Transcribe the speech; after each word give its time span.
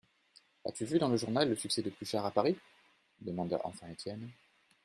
As-tu 0.65 0.83
vu 0.85 0.97
dans 0.97 1.09
le 1.09 1.15
journal 1.15 1.47
le 1.47 1.55
succès 1.55 1.83
de 1.83 1.91
Pluchart 1.91 2.25
à 2.25 2.31
Paris? 2.31 2.57
demanda 3.19 3.61
enfin 3.65 3.87
Étienne. 3.89 4.31